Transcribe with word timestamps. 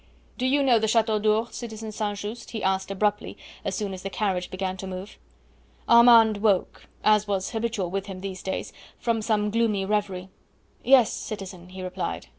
"Do 0.35 0.47
you 0.47 0.63
know 0.63 0.79
the 0.79 0.87
Chateau 0.87 1.19
d'Ourde, 1.19 1.53
citizen 1.53 1.91
St. 1.91 2.17
Just?" 2.17 2.49
he 2.49 2.63
asked 2.63 2.89
abruptly 2.89 3.37
as 3.63 3.75
soon 3.75 3.93
as 3.93 4.01
the 4.01 4.09
carriage 4.09 4.49
began 4.49 4.75
to 4.77 4.87
move. 4.87 5.19
Armand 5.87 6.37
woke 6.37 6.87
as 7.03 7.27
was 7.27 7.51
habitual 7.51 7.91
with 7.91 8.07
him 8.07 8.21
these 8.21 8.41
days 8.41 8.73
from 8.97 9.21
some 9.21 9.51
gloomy 9.51 9.85
reverie. 9.85 10.29
"Yes, 10.83 11.13
citizen," 11.13 11.69
he 11.69 11.83
replied. 11.83 12.25